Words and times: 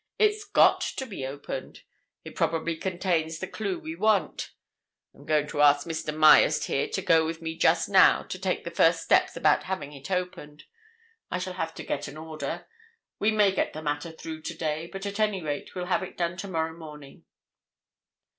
"It's 0.17 0.45
got 0.45 0.81
to 0.81 1.05
be 1.05 1.27
opened. 1.27 1.83
It 2.23 2.35
probably 2.35 2.75
contains 2.75 3.37
the 3.37 3.45
clue 3.45 3.77
we 3.77 3.95
want. 3.95 4.51
I'm 5.13 5.27
going 5.27 5.45
to 5.49 5.61
ask 5.61 5.85
Mr. 5.85 6.11
Myerst 6.11 6.65
here 6.65 6.89
to 6.89 7.01
go 7.03 7.23
with 7.23 7.39
me 7.39 7.55
just 7.55 7.87
now 7.87 8.23
to 8.23 8.39
take 8.39 8.63
the 8.63 8.71
first 8.71 9.03
steps 9.03 9.35
about 9.37 9.65
having 9.65 9.93
it 9.93 10.09
opened. 10.09 10.63
I 11.29 11.37
shall 11.37 11.53
have 11.53 11.75
to 11.75 11.83
get 11.83 12.07
an 12.07 12.17
order. 12.17 12.65
We 13.19 13.29
may 13.29 13.51
get 13.51 13.73
the 13.73 13.83
matter 13.83 14.11
through 14.11 14.41
today, 14.41 14.89
but 14.91 15.05
at 15.05 15.19
any 15.19 15.43
rate 15.43 15.75
we'll 15.75 15.85
have 15.85 16.01
it 16.01 16.17
done 16.17 16.35
tomorrow 16.35 16.73
morning." 16.75 17.25